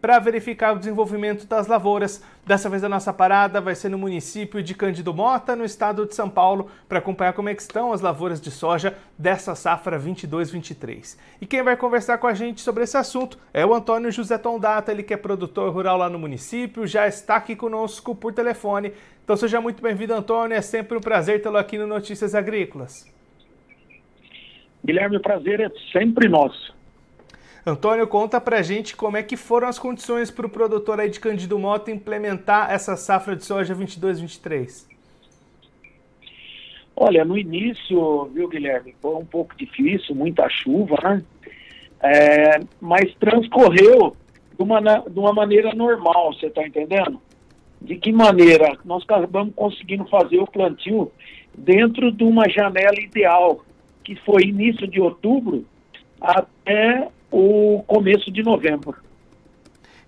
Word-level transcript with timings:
para 0.00 0.18
verificar 0.18 0.74
o 0.74 0.78
desenvolvimento 0.78 1.46
das 1.46 1.66
lavouras. 1.66 2.22
Dessa 2.46 2.68
vez 2.68 2.82
a 2.82 2.88
nossa 2.88 3.12
parada 3.12 3.60
vai 3.60 3.74
ser 3.74 3.88
no 3.90 3.98
município 3.98 4.62
de 4.62 4.74
Cândido 4.74 5.12
Mota, 5.12 5.54
no 5.54 5.64
estado 5.64 6.06
de 6.06 6.14
São 6.14 6.28
Paulo, 6.28 6.70
para 6.88 6.98
acompanhar 6.98 7.32
como 7.32 7.48
é 7.48 7.52
estão 7.52 7.92
as 7.92 8.00
lavouras 8.00 8.40
de 8.40 8.50
soja 8.50 8.96
dessa 9.18 9.54
safra 9.54 10.00
22-23. 10.00 11.18
E 11.40 11.46
quem 11.46 11.62
vai 11.62 11.76
conversar 11.76 12.18
com 12.18 12.26
a 12.26 12.34
gente 12.34 12.60
sobre 12.60 12.84
esse 12.84 12.96
assunto 12.96 13.38
é 13.52 13.64
o 13.64 13.74
Antônio 13.74 14.10
José 14.10 14.38
Tondata, 14.38 14.90
ele 14.90 15.02
que 15.02 15.14
é 15.14 15.16
produtor 15.16 15.72
rural 15.72 15.98
lá 15.98 16.08
no 16.08 16.18
município, 16.18 16.86
já 16.86 17.06
está 17.06 17.36
aqui 17.36 17.54
conosco 17.54 18.14
por 18.14 18.32
telefone. 18.32 18.92
Então 19.22 19.36
seja 19.36 19.60
muito 19.60 19.82
bem-vindo, 19.82 20.14
Antônio, 20.14 20.56
é 20.56 20.62
sempre 20.62 20.96
um 20.96 21.00
prazer 21.00 21.42
tê-lo 21.42 21.58
aqui 21.58 21.76
no 21.78 21.86
Notícias 21.86 22.34
Agrícolas. 22.34 23.06
Guilherme, 24.84 25.18
o 25.18 25.20
prazer 25.20 25.60
é 25.60 25.70
sempre 25.92 26.28
nosso. 26.28 26.79
Antônio, 27.64 28.06
conta 28.06 28.40
pra 28.40 28.62
gente 28.62 28.96
como 28.96 29.16
é 29.16 29.22
que 29.22 29.36
foram 29.36 29.68
as 29.68 29.78
condições 29.78 30.30
para 30.30 30.46
o 30.46 30.50
produtor 30.50 30.98
aí 30.98 31.10
de 31.10 31.20
Cândido 31.20 31.58
Mota 31.58 31.90
implementar 31.90 32.70
essa 32.70 32.96
safra 32.96 33.36
de 33.36 33.44
soja 33.44 33.74
22-23. 33.74 34.88
Olha, 36.96 37.24
no 37.24 37.36
início, 37.36 38.24
viu, 38.26 38.48
Guilherme, 38.48 38.94
foi 39.00 39.14
um 39.14 39.24
pouco 39.24 39.56
difícil, 39.56 40.14
muita 40.14 40.48
chuva, 40.48 40.96
né? 41.02 41.22
É, 42.02 42.60
mas 42.80 43.14
transcorreu 43.16 44.16
de 44.56 44.62
uma, 44.62 44.80
de 44.80 45.18
uma 45.18 45.32
maneira 45.32 45.74
normal, 45.74 46.32
você 46.32 46.46
está 46.46 46.66
entendendo? 46.66 47.20
De 47.80 47.96
que 47.96 48.10
maneira? 48.12 48.76
Nós 48.84 49.02
acabamos 49.02 49.54
conseguindo 49.54 50.06
fazer 50.06 50.38
o 50.38 50.46
plantio 50.46 51.10
dentro 51.56 52.10
de 52.10 52.24
uma 52.24 52.48
janela 52.48 53.00
ideal, 53.00 53.64
que 54.02 54.16
foi 54.16 54.44
início 54.44 54.86
de 54.86 55.00
outubro 55.00 55.64
até 56.20 57.08
o 57.30 57.82
começo 57.86 58.30
de 58.30 58.42
novembro. 58.42 58.96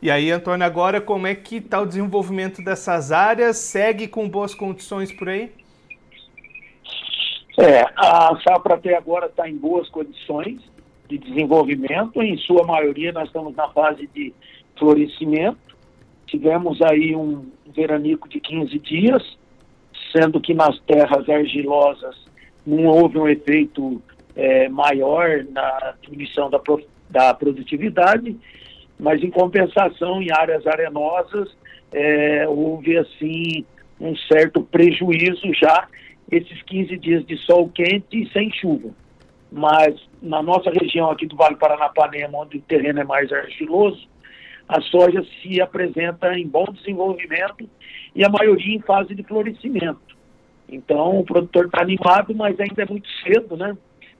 E 0.00 0.10
aí, 0.10 0.30
Antônio, 0.30 0.66
agora 0.66 1.00
como 1.00 1.26
é 1.26 1.34
que 1.34 1.56
está 1.56 1.80
o 1.80 1.86
desenvolvimento 1.86 2.62
dessas 2.62 3.12
áreas? 3.12 3.58
Segue 3.58 4.08
com 4.08 4.28
boas 4.28 4.54
condições 4.54 5.12
por 5.12 5.28
aí? 5.28 5.52
É, 7.58 7.82
a 7.96 8.36
safra 8.42 8.74
até 8.74 8.96
agora 8.96 9.26
está 9.26 9.48
em 9.48 9.56
boas 9.56 9.88
condições 9.90 10.60
de 11.08 11.18
desenvolvimento. 11.18 12.20
Em 12.20 12.36
sua 12.38 12.64
maioria, 12.66 13.12
nós 13.12 13.28
estamos 13.28 13.54
na 13.54 13.68
fase 13.68 14.08
de 14.12 14.32
florescimento. 14.76 15.58
Tivemos 16.26 16.80
aí 16.82 17.14
um 17.14 17.50
veranico 17.66 18.28
de 18.28 18.40
15 18.40 18.78
dias, 18.78 19.38
sendo 20.10 20.40
que 20.40 20.54
nas 20.54 20.78
terras 20.80 21.28
argilosas 21.28 22.16
não 22.66 22.86
houve 22.86 23.18
um 23.18 23.28
efeito 23.28 24.02
é, 24.34 24.68
maior 24.68 25.44
na 25.50 25.94
diminuição 26.00 26.48
da, 26.48 26.58
da 27.12 27.32
produtividade, 27.34 28.36
mas 28.98 29.22
em 29.22 29.30
compensação, 29.30 30.22
em 30.22 30.32
áreas 30.32 30.66
arenosas, 30.66 31.54
é, 31.92 32.48
houve 32.48 32.96
assim 32.96 33.64
um 34.00 34.16
certo 34.16 34.62
prejuízo 34.62 35.52
já 35.54 35.86
esses 36.30 36.62
15 36.62 36.96
dias 36.96 37.26
de 37.26 37.36
sol 37.36 37.68
quente 37.68 38.22
e 38.22 38.32
sem 38.32 38.50
chuva. 38.50 38.90
Mas 39.50 39.94
na 40.20 40.42
nossa 40.42 40.70
região 40.70 41.10
aqui 41.10 41.26
do 41.26 41.36
Vale 41.36 41.56
Paranapanema, 41.56 42.38
onde 42.38 42.56
o 42.56 42.62
terreno 42.62 43.00
é 43.00 43.04
mais 43.04 43.30
argiloso, 43.30 44.08
a 44.66 44.80
soja 44.80 45.22
se 45.42 45.60
apresenta 45.60 46.32
em 46.38 46.48
bom 46.48 46.64
desenvolvimento 46.72 47.68
e 48.14 48.24
a 48.24 48.30
maioria 48.30 48.76
em 48.76 48.80
fase 48.80 49.14
de 49.14 49.22
florescimento. 49.22 50.16
Então 50.68 51.18
o 51.18 51.24
produtor 51.24 51.66
está 51.66 51.82
animado, 51.82 52.34
mas 52.34 52.58
ainda 52.58 52.82
é 52.82 52.86
muito 52.86 53.08
cedo, 53.22 53.56
né? 53.56 53.76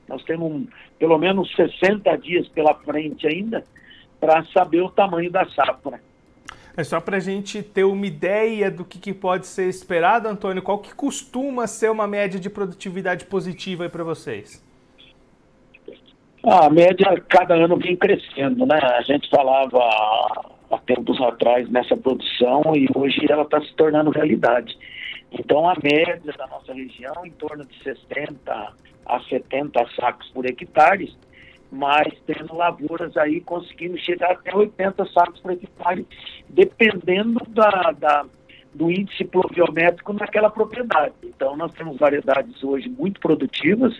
Nós 0.08 0.22
temos 0.24 0.66
pelo 0.98 1.18
menos 1.18 1.54
60 1.54 2.16
dias 2.18 2.48
pela 2.48 2.74
frente 2.74 3.26
ainda 3.26 3.64
para 4.20 4.44
saber 4.46 4.82
o 4.82 4.90
tamanho 4.90 5.30
da 5.30 5.46
safra. 5.46 6.00
É 6.76 6.82
só 6.82 7.00
para 7.00 7.18
a 7.18 7.20
gente 7.20 7.62
ter 7.62 7.84
uma 7.84 8.06
ideia 8.06 8.70
do 8.70 8.84
que, 8.84 8.98
que, 8.98 9.12
pode 9.12 9.46
ser 9.46 9.68
esperado, 9.68 10.26
Antônio, 10.26 10.62
qual 10.62 10.78
que 10.78 10.94
costuma 10.94 11.66
ser 11.66 11.91
uma 11.91 12.06
média 12.06 12.41
de 12.41 12.48
produtividade 12.48 13.26
positiva 13.26 13.88
para 13.91 14.02
vocês? 14.02 14.64
A 16.44 16.70
média 16.70 17.22
cada 17.28 17.54
ano 17.54 17.76
vem 17.76 17.94
crescendo, 17.94 18.64
né? 18.64 18.78
A 18.82 19.02
gente 19.02 19.28
falava 19.28 19.78
há 20.70 20.78
tempos 20.78 21.20
atrás 21.20 21.70
nessa 21.70 21.96
produção 21.96 22.62
e 22.74 22.88
hoje 22.94 23.20
ela 23.30 23.42
está 23.42 23.60
se 23.60 23.72
tornando 23.74 24.10
realidade. 24.10 24.76
Então 25.30 25.68
a 25.68 25.74
média 25.82 26.32
da 26.36 26.46
nossa 26.46 26.72
região 26.72 27.24
em 27.24 27.30
torno 27.30 27.64
de 27.64 27.82
60 27.82 28.72
a 29.06 29.20
70 29.20 29.86
sacos 29.96 30.28
por 30.30 30.46
hectare, 30.46 31.14
mas 31.70 32.12
tendo 32.26 32.54
lavouras 32.54 33.16
aí 33.16 33.40
conseguindo 33.40 33.96
chegar 33.98 34.32
até 34.32 34.54
80 34.54 35.06
sacos 35.06 35.40
por 35.40 35.52
hectare, 35.52 36.06
dependendo 36.48 37.41
da, 37.48 37.92
da, 37.92 38.26
do 38.74 38.91
índice 38.91 39.24
pluviométrico 39.24 40.12
naquela 40.12 40.50
propriedade. 40.50 41.14
Então, 41.22 41.56
nós 41.56 41.72
temos 41.72 41.98
variedades 41.98 42.62
hoje 42.62 42.88
muito 42.88 43.20
produtivas, 43.20 43.98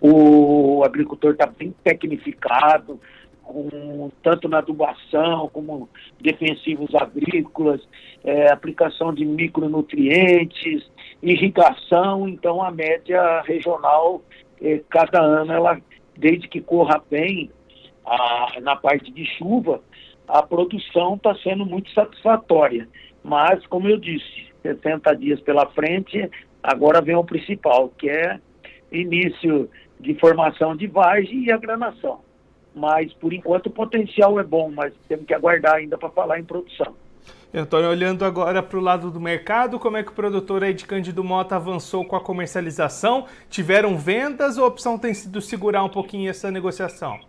o 0.00 0.82
agricultor 0.84 1.32
está 1.32 1.46
bem 1.46 1.74
tecnificado, 1.82 3.00
com, 3.42 4.10
tanto 4.22 4.48
na 4.48 4.58
adubação 4.58 5.48
como 5.52 5.88
defensivos 6.20 6.94
agrícolas, 6.94 7.80
é, 8.24 8.50
aplicação 8.50 9.14
de 9.14 9.24
micronutrientes, 9.24 10.84
irrigação, 11.32 12.28
então 12.28 12.62
a 12.62 12.70
média 12.70 13.40
regional, 13.42 14.22
é, 14.60 14.80
cada 14.90 15.20
ano, 15.20 15.52
ela, 15.52 15.80
desde 16.16 16.48
que 16.48 16.60
corra 16.60 17.02
bem 17.10 17.50
a, 18.04 18.60
na 18.60 18.76
parte 18.76 19.10
de 19.10 19.24
chuva, 19.36 19.80
a 20.28 20.42
produção 20.42 21.14
está 21.14 21.34
sendo 21.36 21.64
muito 21.64 21.90
satisfatória. 21.90 22.88
Mas, 23.22 23.66
como 23.66 23.88
eu 23.88 23.98
disse, 23.98 24.46
60 24.62 25.16
dias 25.16 25.40
pela 25.40 25.66
frente, 25.70 26.30
agora 26.62 27.00
vem 27.00 27.16
o 27.16 27.24
principal, 27.24 27.88
que 27.98 28.08
é 28.08 28.38
início 28.92 29.68
de 29.98 30.14
formação 30.14 30.76
de 30.76 30.86
vagem 30.86 31.44
e 31.44 31.52
agranação 31.52 32.20
mas 32.74 33.12
por 33.14 33.32
enquanto 33.32 33.66
o 33.66 33.70
potencial 33.70 34.38
é 34.40 34.42
bom, 34.42 34.70
mas 34.70 34.92
temos 35.06 35.26
que 35.26 35.34
aguardar 35.34 35.76
ainda 35.76 35.96
para 35.96 36.10
falar 36.10 36.40
em 36.40 36.44
produção. 36.44 36.94
Antônio, 37.52 37.88
olhando 37.88 38.24
agora 38.24 38.60
para 38.62 38.78
o 38.78 38.82
lado 38.82 39.10
do 39.12 39.20
mercado, 39.20 39.78
como 39.78 39.96
é 39.96 40.02
que 40.02 40.10
o 40.10 40.14
produtor 40.14 40.64
aí 40.64 40.74
de 40.74 40.84
Cândido 40.84 41.22
Mota 41.22 41.54
avançou 41.54 42.04
com 42.04 42.16
a 42.16 42.20
comercialização? 42.20 43.26
Tiveram 43.48 43.96
vendas 43.96 44.58
ou 44.58 44.64
a 44.64 44.68
opção 44.68 44.98
tem 44.98 45.14
sido 45.14 45.40
segurar 45.40 45.84
um 45.84 45.88
pouquinho 45.88 46.28
essa 46.28 46.50
negociação? 46.50 47.20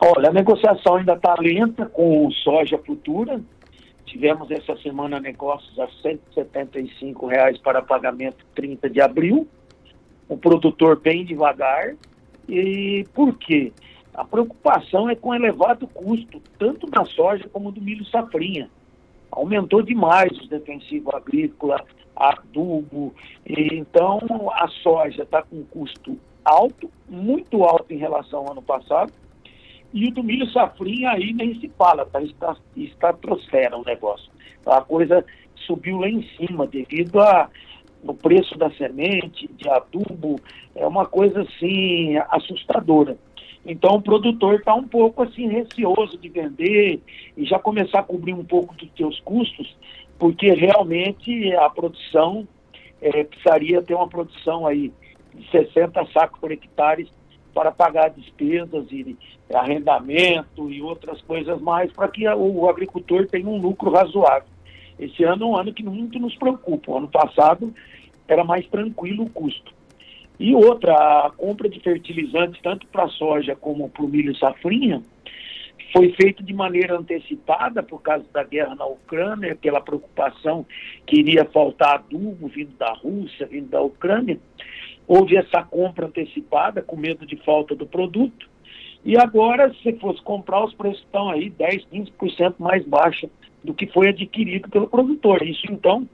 Olha, 0.00 0.30
a 0.30 0.32
negociação 0.32 0.96
ainda 0.96 1.14
está 1.14 1.36
lenta 1.38 1.86
com 1.86 2.28
soja 2.30 2.76
futura. 2.78 3.40
Tivemos 4.04 4.50
essa 4.50 4.76
semana 4.78 5.20
negócios 5.20 5.78
a 5.78 5.88
175 6.02 7.26
reais 7.26 7.58
para 7.58 7.80
pagamento 7.80 8.44
30 8.54 8.90
de 8.90 9.00
abril. 9.00 9.46
O 10.28 10.36
produtor 10.36 11.00
bem 11.00 11.24
devagar, 11.24 11.94
e 12.48 13.06
por 13.14 13.36
quê? 13.38 13.72
A 14.16 14.24
preocupação 14.24 15.10
é 15.10 15.14
com 15.14 15.34
elevado 15.34 15.86
custo, 15.86 16.40
tanto 16.58 16.86
da 16.86 17.04
soja 17.04 17.46
como 17.52 17.70
do 17.70 17.82
milho 17.82 18.04
safrinha. 18.06 18.70
Aumentou 19.30 19.82
demais 19.82 20.32
os 20.38 20.48
defensivos 20.48 21.14
agrícola, 21.14 21.84
adubo. 22.16 23.14
Então, 23.46 24.18
a 24.54 24.66
soja 24.68 25.22
está 25.22 25.42
com 25.42 25.56
um 25.56 25.64
custo 25.64 26.18
alto, 26.42 26.90
muito 27.06 27.62
alto 27.62 27.92
em 27.92 27.98
relação 27.98 28.40
ao 28.40 28.52
ano 28.52 28.62
passado. 28.62 29.12
E 29.92 30.08
o 30.08 30.10
do 30.10 30.24
milho 30.24 30.50
safrinha 30.50 31.10
aí 31.10 31.34
nem 31.34 31.60
se 31.60 31.68
fala, 31.76 32.06
tá? 32.06 32.22
está, 32.22 32.56
estratosfera 32.74 33.76
o 33.76 33.84
negócio. 33.84 34.30
A 34.64 34.80
coisa 34.80 35.22
subiu 35.66 35.98
lá 35.98 36.08
em 36.08 36.22
cima 36.38 36.66
devido 36.66 37.20
a 37.20 37.50
no 38.02 38.14
preço 38.14 38.56
da 38.56 38.70
semente, 38.70 39.48
de 39.48 39.68
adubo, 39.68 40.40
é 40.74 40.86
uma 40.86 41.06
coisa 41.06 41.42
assim 41.42 42.16
assustadora. 42.30 43.18
Então 43.66 43.96
o 43.96 44.02
produtor 44.02 44.54
está 44.54 44.72
um 44.74 44.86
pouco 44.86 45.24
assim 45.24 45.48
receoso 45.48 46.16
de 46.16 46.28
vender 46.28 47.00
e 47.36 47.44
já 47.44 47.58
começar 47.58 47.98
a 47.98 48.04
cobrir 48.04 48.32
um 48.32 48.44
pouco 48.44 48.72
dos 48.76 48.88
seus 48.96 49.18
custos, 49.20 49.76
porque 50.16 50.52
realmente 50.52 51.52
a 51.56 51.68
produção 51.68 52.46
é, 53.02 53.24
precisaria 53.24 53.82
ter 53.82 53.94
uma 53.94 54.08
produção 54.08 54.66
aí 54.66 54.92
de 55.34 55.50
60 55.50 56.06
sacos 56.12 56.38
por 56.38 56.52
hectare 56.52 57.08
para 57.52 57.72
pagar 57.72 58.10
despesas 58.10 58.86
e 58.92 59.16
arrendamento 59.52 60.70
e 60.70 60.80
outras 60.80 61.20
coisas 61.22 61.60
mais 61.60 61.90
para 61.92 62.06
que 62.06 62.28
o 62.28 62.68
agricultor 62.68 63.26
tenha 63.26 63.48
um 63.48 63.58
lucro 63.58 63.90
razoável. 63.90 64.48
Esse 64.98 65.24
ano 65.24 65.44
é 65.44 65.46
um 65.46 65.56
ano 65.56 65.74
que 65.74 65.82
muito 65.82 66.18
nos 66.18 66.36
preocupa. 66.36 66.92
O 66.92 66.98
ano 66.98 67.08
passado 67.08 67.74
era 68.28 68.44
mais 68.44 68.66
tranquilo 68.68 69.24
o 69.24 69.30
custo. 69.30 69.74
E 70.38 70.54
outra, 70.54 70.92
a 70.92 71.30
compra 71.30 71.68
de 71.68 71.80
fertilizantes, 71.80 72.60
tanto 72.62 72.86
para 72.88 73.04
a 73.04 73.08
soja 73.08 73.56
como 73.56 73.88
para 73.88 74.04
o 74.04 74.08
milho 74.08 74.36
safrinha, 74.36 75.02
foi 75.92 76.12
feito 76.12 76.42
de 76.42 76.52
maneira 76.52 76.98
antecipada 76.98 77.82
por 77.82 78.02
causa 78.02 78.26
da 78.32 78.44
guerra 78.44 78.74
na 78.74 78.86
Ucrânia, 78.86 79.52
aquela 79.52 79.80
preocupação 79.80 80.66
que 81.06 81.18
iria 81.18 81.44
faltar 81.46 81.94
adubo 81.94 82.48
vindo 82.48 82.76
da 82.76 82.92
Rússia, 82.92 83.46
vindo 83.46 83.68
da 83.68 83.80
Ucrânia. 83.80 84.38
Houve 85.08 85.36
essa 85.36 85.62
compra 85.62 86.06
antecipada 86.06 86.82
com 86.82 86.96
medo 86.96 87.24
de 87.24 87.36
falta 87.36 87.74
do 87.74 87.86
produto. 87.86 88.48
E 89.04 89.16
agora, 89.16 89.72
se 89.82 89.92
fosse 89.94 90.20
comprar, 90.20 90.64
os 90.64 90.74
preços 90.74 91.00
estão 91.00 91.30
aí 91.30 91.48
10, 91.48 91.86
15% 91.86 92.56
mais 92.58 92.84
baixos 92.84 93.30
do 93.62 93.72
que 93.72 93.86
foi 93.86 94.08
adquirido 94.08 94.68
pelo 94.68 94.88
produtor. 94.88 95.42
Isso, 95.42 95.66
então, 95.70 96.08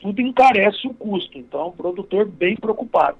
tudo 0.00 0.20
encarece 0.20 0.86
o 0.86 0.92
custo. 0.92 1.38
Então, 1.38 1.68
o 1.68 1.72
produtor 1.72 2.26
bem 2.26 2.56
preocupado. 2.56 3.16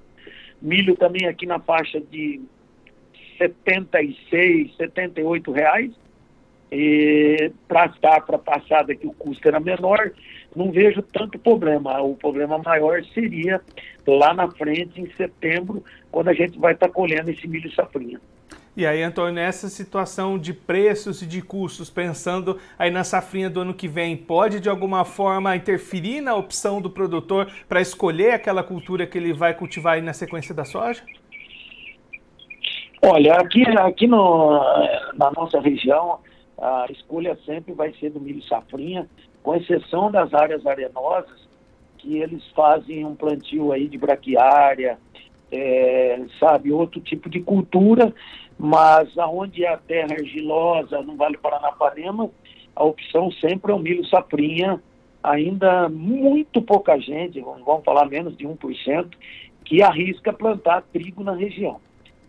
Milho 0.62 0.97
também 0.97 1.26
aqui 1.26 1.44
na 1.44 1.59
faixa 1.59 2.00
de 2.00 2.41
76, 3.37 4.76
78 4.76 5.53
reais. 5.53 5.91
Para 7.69 7.85
a 7.85 7.93
safra 8.00 8.38
passada, 8.38 8.94
que 8.94 9.06
o 9.06 9.12
custo 9.12 9.47
era 9.47 9.61
menor, 9.61 10.12
não 10.56 10.70
vejo 10.70 11.03
tanto 11.03 11.38
problema. 11.38 12.00
O 12.00 12.17
problema 12.17 12.56
maior 12.59 13.05
seria 13.12 13.61
lá 14.06 14.32
na 14.32 14.50
frente, 14.50 15.00
em 15.00 15.11
setembro, 15.12 15.85
quando 16.11 16.29
a 16.29 16.32
gente 16.32 16.59
vai 16.59 16.73
estar 16.73 16.88
tá 16.88 16.93
colhendo 16.93 17.31
esse 17.31 17.47
milho 17.47 17.70
safrinha. 17.75 18.20
E 18.75 18.87
aí, 18.87 19.03
Antônio, 19.03 19.35
nessa 19.35 19.69
situação 19.69 20.39
de 20.39 20.55
preços 20.55 21.21
e 21.21 21.27
de 21.27 21.43
custos, 21.43 21.91
pensando 21.91 22.59
aí 22.79 22.91
na 22.91 23.05
safrinha 23.05 23.51
do 23.51 23.61
ano 23.61 23.75
que 23.75 23.87
vem, 23.87 24.17
pode 24.17 24.61
de 24.61 24.69
alguma 24.71 25.05
forma 25.05 25.55
interferir 25.55 26.23
na 26.23 26.35
opção 26.35 26.81
do 26.81 26.89
produtor 26.89 27.53
para 27.69 27.83
escolher 27.83 28.33
aquela 28.33 28.63
cultura 28.63 29.07
que 29.07 29.19
ele 29.19 29.35
vai 29.35 29.53
cultivar 29.53 29.95
aí 29.95 30.01
na 30.01 30.15
sequência 30.15 30.55
da 30.55 30.65
soja? 30.65 31.05
Olha, 33.03 33.35
aqui, 33.35 33.63
aqui 33.79 34.07
no, 34.07 34.59
na 35.19 35.31
nossa 35.33 35.61
região, 35.61 36.21
a 36.57 36.87
escolha 36.89 37.39
sempre 37.45 37.75
vai 37.75 37.93
ser 38.01 38.09
do 38.09 38.21
milho 38.21 38.43
safrinha, 38.45 39.07
com 39.43 39.55
exceção 39.55 40.11
das 40.11 40.33
áreas 40.33 40.67
arenosas, 40.67 41.47
que 41.99 42.17
eles 42.17 42.43
fazem 42.57 43.05
um 43.05 43.15
plantio 43.15 43.71
aí 43.71 43.87
de 43.87 43.99
braquiária, 43.99 44.99
é, 45.52 46.19
sabe, 46.40 46.72
outro 46.72 46.99
tipo 47.00 47.28
de 47.28 47.40
cultura, 47.40 48.12
mas 48.58 49.16
aonde 49.19 49.64
é 49.64 49.69
a 49.69 49.76
terra 49.76 50.14
argilosa, 50.14 51.02
no 51.02 51.14
Vale 51.14 51.37
Paranapanema, 51.37 52.31
a 52.75 52.84
opção 52.84 53.31
sempre 53.32 53.70
é 53.70 53.75
o 53.75 53.78
milho 53.78 54.04
safrinha, 54.06 54.82
ainda 55.22 55.88
muito 55.90 56.62
pouca 56.62 56.99
gente, 56.99 57.40
vamos 57.40 57.84
falar 57.84 58.06
menos 58.06 58.37
de 58.37 58.46
1%, 58.46 59.06
que 59.64 59.82
arrisca 59.82 60.32
plantar 60.32 60.82
trigo 60.93 61.22
na 61.22 61.34
região. 61.34 61.78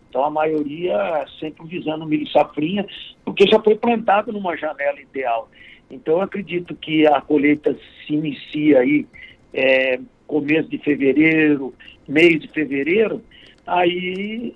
Então 0.08 0.22
a 0.22 0.30
maioria 0.30 1.26
sempre 1.40 1.66
visando 1.66 2.04
o 2.04 2.06
milho 2.06 2.28
safrinha, 2.28 2.86
porque 3.24 3.46
já 3.46 3.58
foi 3.58 3.74
plantado 3.74 4.32
numa 4.32 4.56
janela 4.56 5.00
ideal. 5.00 5.48
Então 5.90 6.14
eu 6.14 6.20
acredito 6.20 6.74
que 6.76 7.06
a 7.06 7.20
colheita 7.20 7.76
se 8.06 8.14
inicia 8.14 8.80
aí 8.80 9.06
é, 9.52 9.98
começo 10.26 10.68
de 10.68 10.78
fevereiro, 10.78 11.74
mês 12.08 12.40
de 12.40 12.48
fevereiro, 12.48 13.22
aí 13.66 14.54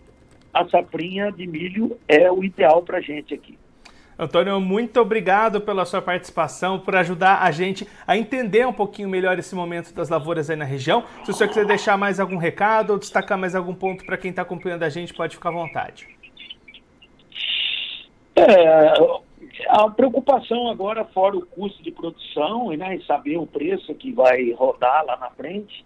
a 0.52 0.68
safrinha 0.68 1.30
de 1.30 1.46
milho 1.46 1.98
é 2.06 2.30
o 2.30 2.42
ideal 2.42 2.82
para 2.82 2.98
a 2.98 3.00
gente 3.00 3.34
aqui. 3.34 3.58
Antônio, 4.18 4.60
muito 4.60 5.00
obrigado 5.00 5.60
pela 5.60 5.84
sua 5.84 6.02
participação, 6.02 6.80
por 6.80 6.96
ajudar 6.96 7.40
a 7.40 7.52
gente 7.52 7.86
a 8.04 8.16
entender 8.16 8.66
um 8.66 8.72
pouquinho 8.72 9.08
melhor 9.08 9.38
esse 9.38 9.54
momento 9.54 9.94
das 9.94 10.08
lavouras 10.08 10.50
aí 10.50 10.56
na 10.56 10.64
região. 10.64 11.04
Se 11.24 11.30
o 11.30 11.34
senhor 11.34 11.48
quiser 11.48 11.64
deixar 11.64 11.96
mais 11.96 12.18
algum 12.18 12.36
recado 12.36 12.90
ou 12.90 12.98
destacar 12.98 13.38
mais 13.38 13.54
algum 13.54 13.72
ponto 13.72 14.04
para 14.04 14.16
quem 14.16 14.30
está 14.30 14.42
acompanhando 14.42 14.82
a 14.82 14.88
gente, 14.88 15.14
pode 15.14 15.36
ficar 15.36 15.50
à 15.50 15.52
vontade. 15.52 16.08
É, 18.34 18.92
a 19.68 19.88
preocupação 19.90 20.68
agora, 20.68 21.04
fora 21.04 21.36
o 21.36 21.46
custo 21.46 21.80
de 21.80 21.92
produção 21.92 22.70
né, 22.70 22.96
e 22.96 23.04
saber 23.04 23.36
o 23.36 23.46
preço 23.46 23.94
que 23.94 24.12
vai 24.12 24.50
rodar 24.50 25.04
lá 25.04 25.16
na 25.16 25.30
frente, 25.30 25.84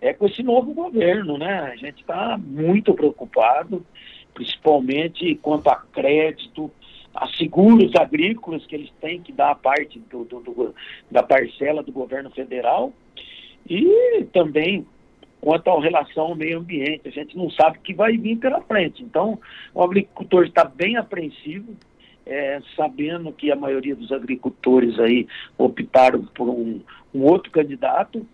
é 0.00 0.12
com 0.12 0.26
esse 0.26 0.42
novo 0.42 0.72
governo, 0.72 1.38
né? 1.38 1.60
A 1.60 1.76
gente 1.76 2.00
está 2.00 2.38
muito 2.38 2.94
preocupado, 2.94 3.84
principalmente 4.32 5.34
quanto 5.36 5.68
a 5.68 5.76
crédito, 5.76 6.70
a 7.14 7.26
seguros 7.28 7.94
agrícolas 7.96 8.64
que 8.66 8.76
eles 8.76 8.90
têm 9.00 9.20
que 9.20 9.32
dar 9.32 9.50
a 9.50 9.54
parte 9.54 9.98
do, 9.98 10.24
do, 10.24 10.40
do, 10.40 10.74
da 11.10 11.22
parcela 11.22 11.82
do 11.82 11.90
governo 11.90 12.30
federal 12.30 12.92
e 13.68 14.24
também 14.32 14.86
quanto 15.40 15.68
à 15.68 15.80
relação 15.80 16.26
ao 16.26 16.34
meio 16.36 16.58
ambiente. 16.58 17.08
A 17.08 17.10
gente 17.10 17.36
não 17.36 17.50
sabe 17.50 17.78
o 17.78 17.80
que 17.80 17.94
vai 17.94 18.16
vir 18.16 18.36
pela 18.36 18.60
frente. 18.62 19.02
Então, 19.02 19.38
o 19.74 19.82
agricultor 19.82 20.44
está 20.44 20.64
bem 20.64 20.96
apreensivo, 20.96 21.74
é, 22.26 22.60
sabendo 22.76 23.32
que 23.32 23.50
a 23.50 23.56
maioria 23.56 23.96
dos 23.96 24.12
agricultores 24.12 24.98
aí 24.98 25.26
optaram 25.56 26.24
por 26.26 26.48
um, 26.48 26.80
um 27.14 27.22
outro 27.22 27.50
candidato 27.50 28.26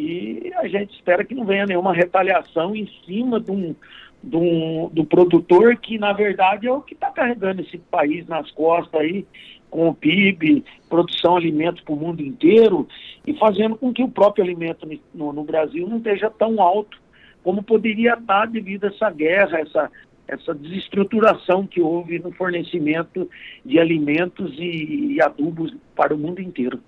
e 0.00 0.52
a 0.54 0.66
gente 0.66 0.94
espera 0.94 1.24
que 1.24 1.34
não 1.34 1.44
venha 1.44 1.66
nenhuma 1.66 1.92
retaliação 1.92 2.74
em 2.74 2.88
cima 3.04 3.38
de 3.38 3.50
um, 3.50 3.74
de 4.22 4.36
um, 4.36 4.88
do 4.90 5.04
produtor 5.04 5.76
que, 5.76 5.98
na 5.98 6.14
verdade, 6.14 6.66
é 6.66 6.72
o 6.72 6.80
que 6.80 6.94
está 6.94 7.10
carregando 7.10 7.60
esse 7.60 7.76
país 7.76 8.26
nas 8.26 8.50
costas 8.52 8.98
aí, 8.98 9.26
com 9.68 9.88
o 9.88 9.94
PIB, 9.94 10.64
produção 10.88 11.38
de 11.38 11.46
alimentos 11.46 11.82
para 11.82 11.92
o 11.92 11.96
mundo 11.96 12.22
inteiro 12.22 12.88
e 13.26 13.34
fazendo 13.34 13.76
com 13.76 13.92
que 13.92 14.02
o 14.02 14.08
próprio 14.08 14.42
alimento 14.42 14.88
no, 15.14 15.32
no 15.32 15.44
Brasil 15.44 15.86
não 15.86 15.98
esteja 15.98 16.30
tão 16.30 16.60
alto 16.62 16.98
como 17.44 17.62
poderia 17.62 18.14
estar 18.14 18.46
devido 18.46 18.84
a 18.84 18.88
essa 18.88 19.10
guerra, 19.10 19.60
essa, 19.60 19.90
essa 20.26 20.54
desestruturação 20.54 21.66
que 21.66 21.80
houve 21.80 22.18
no 22.18 22.32
fornecimento 22.32 23.28
de 23.64 23.78
alimentos 23.78 24.58
e, 24.58 25.14
e 25.14 25.22
adubos 25.22 25.74
para 25.94 26.14
o 26.14 26.18
mundo 26.18 26.40
inteiro. 26.40 26.80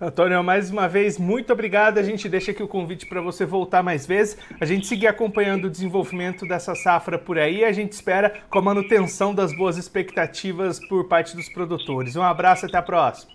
Antônio, 0.00 0.42
mais 0.42 0.70
uma 0.70 0.88
vez, 0.88 1.18
muito 1.18 1.52
obrigado. 1.52 1.98
A 1.98 2.02
gente 2.02 2.26
deixa 2.26 2.52
aqui 2.52 2.62
o 2.62 2.68
convite 2.68 3.04
para 3.04 3.20
você 3.20 3.44
voltar 3.44 3.82
mais 3.82 4.06
vezes. 4.06 4.38
A 4.58 4.64
gente 4.64 4.86
seguir 4.86 5.06
acompanhando 5.06 5.66
o 5.66 5.70
desenvolvimento 5.70 6.46
dessa 6.46 6.74
safra 6.74 7.18
por 7.18 7.38
aí. 7.38 7.62
A 7.66 7.72
gente 7.72 7.92
espera 7.92 8.32
com 8.48 8.58
a 8.58 8.62
manutenção 8.62 9.34
das 9.34 9.54
boas 9.54 9.76
expectativas 9.76 10.80
por 10.88 11.06
parte 11.06 11.36
dos 11.36 11.50
produtores. 11.50 12.16
Um 12.16 12.22
abraço, 12.22 12.64
até 12.64 12.78
a 12.78 12.82
próxima. 12.82 13.30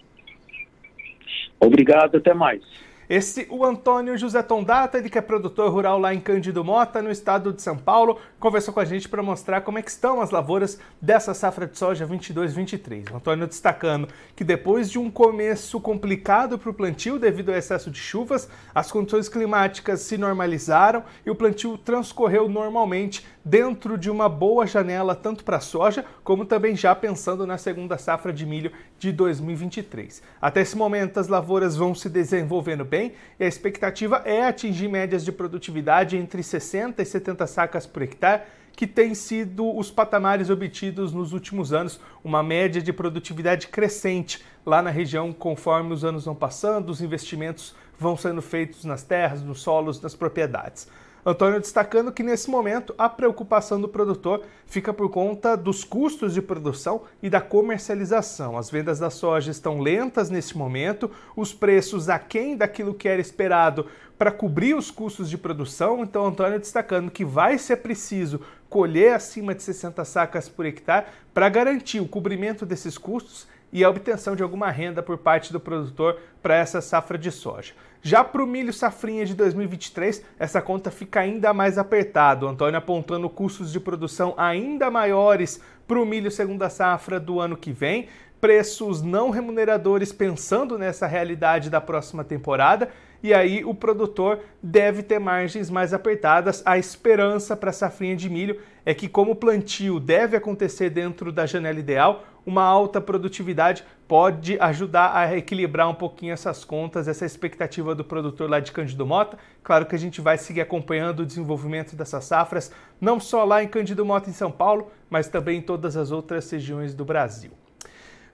Obrigado, 1.59 2.17
até 2.17 2.33
mais. 2.33 2.63
Esse, 3.07 3.45
o 3.51 3.63
Antônio 3.63 4.17
José 4.17 4.41
Tondata, 4.41 4.97
ele 4.97 5.11
que 5.11 5.17
é 5.17 5.21
produtor 5.21 5.71
rural 5.71 5.99
lá 5.99 6.11
em 6.11 6.19
Cândido 6.19 6.63
Mota, 6.63 7.03
no 7.03 7.11
estado 7.11 7.53
de 7.53 7.61
São 7.61 7.77
Paulo, 7.77 8.17
conversou 8.39 8.73
com 8.73 8.79
a 8.79 8.85
gente 8.85 9.07
para 9.07 9.21
mostrar 9.21 9.61
como 9.61 9.77
é 9.77 9.81
que 9.83 9.91
estão 9.91 10.21
as 10.21 10.31
lavouras 10.31 10.79
dessa 10.99 11.33
safra 11.35 11.67
de 11.67 11.77
soja 11.77 12.07
22-23. 12.07 13.11
O 13.11 13.17
Antônio 13.17 13.45
destacando 13.45 14.07
que 14.35 14.43
depois 14.43 14.89
de 14.89 14.97
um 14.97 15.11
começo 15.11 15.79
complicado 15.79 16.57
para 16.57 16.71
o 16.71 16.73
plantio 16.73 17.19
devido 17.19 17.49
ao 17.49 17.57
excesso 17.57 17.91
de 17.91 17.99
chuvas, 17.99 18.49
as 18.73 18.91
condições 18.91 19.29
climáticas 19.29 20.01
se 20.01 20.17
normalizaram 20.17 21.03
e 21.23 21.29
o 21.29 21.35
plantio 21.35 21.77
transcorreu 21.77 22.49
normalmente 22.49 23.23
dentro 23.43 23.99
de 23.99 24.09
uma 24.09 24.27
boa 24.27 24.65
janela 24.65 25.13
tanto 25.13 25.43
para 25.43 25.57
a 25.57 25.61
soja 25.61 26.03
como 26.23 26.45
também 26.45 26.75
já 26.75 26.95
pensando 26.95 27.45
na 27.45 27.59
segunda 27.59 27.99
safra 27.99 28.33
de 28.33 28.47
milho 28.47 28.71
de 28.97 29.11
2023. 29.11 30.23
Até 30.41 30.61
esse 30.61 30.75
momento 30.75 31.19
as 31.19 31.27
lavouras 31.27 31.75
vão 31.75 31.93
se 31.93 32.09
desenvolvendo 32.09 32.83
bem 32.83 32.94
e 33.39 33.43
a 33.43 33.47
expectativa 33.47 34.21
é 34.25 34.45
atingir 34.45 34.87
médias 34.87 35.23
de 35.23 35.31
produtividade 35.31 36.17
entre 36.17 36.41
60 36.41 37.01
e 37.01 37.05
70 37.05 37.47
sacas 37.47 37.85
por 37.85 38.01
hectare 38.01 38.43
que 38.75 38.85
têm 38.85 39.15
sido 39.15 39.75
os 39.75 39.89
patamares 39.89 40.49
obtidos 40.49 41.13
nos 41.13 41.31
últimos 41.31 41.71
anos, 41.71 41.99
uma 42.23 42.43
média 42.43 42.81
de 42.81 42.91
produtividade 42.91 43.67
crescente 43.67 44.43
lá 44.65 44.81
na 44.81 44.89
região 44.89 45.31
conforme 45.31 45.93
os 45.93 46.03
anos 46.03 46.25
vão 46.25 46.35
passando, 46.35 46.89
os 46.89 47.01
investimentos 47.01 47.73
vão 47.97 48.17
sendo 48.17 48.41
feitos 48.41 48.83
nas 48.83 49.03
terras, 49.03 49.41
nos 49.41 49.61
solos, 49.61 50.01
nas 50.01 50.13
propriedades. 50.13 50.89
Antônio 51.25 51.59
destacando 51.59 52.11
que 52.11 52.21
nesse 52.21 52.51
momento 52.51 52.93
a 52.99 53.09
preocupação 53.09 53.81
do 53.81 53.89
produtor 53.89 54.43
fica 54.67 54.93
por 54.93 55.09
conta 55.09 55.57
dos 55.57 55.83
custos 55.83 56.35
de 56.35 56.41
produção 56.41 57.01
e 57.19 57.31
da 57.31 57.41
comercialização. 57.41 58.55
As 58.55 58.69
vendas 58.69 58.99
da 58.99 59.09
soja 59.09 59.49
estão 59.49 59.79
lentas 59.79 60.29
nesse 60.29 60.55
momento, 60.55 61.09
os 61.35 61.51
preços 61.51 62.09
aquém 62.09 62.55
daquilo 62.55 62.93
que 62.93 63.07
era 63.07 63.19
esperado 63.19 63.87
para 64.19 64.31
cobrir 64.31 64.75
os 64.75 64.91
custos 64.91 65.27
de 65.27 65.35
produção. 65.35 66.03
Então, 66.03 66.27
Antônio 66.27 66.59
destacando 66.59 67.09
que 67.09 67.25
vai 67.25 67.57
ser 67.57 67.77
preciso 67.77 68.39
colher 68.69 69.15
acima 69.15 69.55
de 69.55 69.63
60 69.63 70.05
sacas 70.05 70.47
por 70.47 70.65
hectare 70.65 71.07
para 71.33 71.49
garantir 71.49 72.01
o 72.01 72.07
cobrimento 72.07 72.67
desses 72.67 72.99
custos 72.99 73.47
e 73.71 73.83
a 73.83 73.89
obtenção 73.89 74.35
de 74.35 74.43
alguma 74.43 74.69
renda 74.69 75.03
por 75.03 75.17
parte 75.17 75.51
do 75.51 75.59
produtor 75.59 76.19
para 76.41 76.55
essa 76.55 76.81
safra 76.81 77.17
de 77.17 77.31
soja. 77.31 77.73
Já 78.01 78.23
para 78.23 78.43
o 78.43 78.47
milho 78.47 78.71
safrinha 78.71 79.25
de 79.25 79.33
2023, 79.33 80.23
essa 80.37 80.61
conta 80.61 80.91
fica 80.91 81.21
ainda 81.21 81.53
mais 81.53 81.77
apertada. 81.77 82.45
O 82.45 82.49
Antônio 82.49 82.77
apontando 82.77 83.29
custos 83.29 83.71
de 83.71 83.79
produção 83.79 84.33
ainda 84.37 84.91
maiores 84.91 85.59
para 85.87 85.99
o 85.99 86.05
milho 86.05 86.29
segunda 86.29 86.69
safra 86.69 87.19
do 87.19 87.39
ano 87.39 87.57
que 87.57 87.71
vem, 87.71 88.07
preços 88.39 89.01
não 89.01 89.31
remuneradores 89.31 90.11
pensando 90.11 90.77
nessa 90.77 91.07
realidade 91.07 91.69
da 91.69 91.81
próxima 91.81 92.23
temporada 92.23 92.89
e 93.25 93.33
aí 93.33 93.65
o 93.65 93.73
produtor 93.73 94.41
deve 94.61 95.01
ter 95.01 95.17
margens 95.17 95.67
mais 95.67 95.95
apertadas. 95.95 96.61
A 96.63 96.77
esperança 96.77 97.57
para 97.57 97.71
a 97.71 97.73
safrinha 97.73 98.15
de 98.15 98.29
milho 98.29 98.61
é 98.85 98.93
que, 98.93 99.07
como 99.07 99.31
o 99.31 99.35
plantio 99.35 99.99
deve 99.99 100.37
acontecer 100.37 100.91
dentro 100.91 101.31
da 101.31 101.47
janela 101.47 101.79
ideal, 101.79 102.23
uma 102.45 102.63
alta 102.63 103.01
produtividade 103.01 103.83
pode 104.07 104.59
ajudar 104.59 105.15
a 105.15 105.35
equilibrar 105.35 105.89
um 105.89 105.95
pouquinho 105.95 106.33
essas 106.33 106.63
contas, 106.63 107.07
essa 107.07 107.25
expectativa 107.25 107.95
do 107.95 108.03
produtor 108.03 108.49
lá 108.49 108.59
de 108.59 108.71
Cândido 108.71 109.05
Mota. 109.05 109.37
Claro 109.63 109.85
que 109.85 109.95
a 109.95 109.99
gente 109.99 110.21
vai 110.21 110.37
seguir 110.37 110.61
acompanhando 110.61 111.21
o 111.21 111.25
desenvolvimento 111.25 111.95
dessas 111.95 112.25
safras, 112.25 112.71
não 113.01 113.19
só 113.19 113.43
lá 113.43 113.63
em 113.63 113.67
Cândido 113.67 114.05
Mota, 114.05 114.29
em 114.29 114.33
São 114.33 114.51
Paulo, 114.51 114.91
mas 115.09 115.27
também 115.27 115.57
em 115.57 115.61
todas 115.61 115.97
as 115.97 116.11
outras 116.11 116.49
regiões 116.51 116.93
do 116.93 117.03
Brasil. 117.03 117.51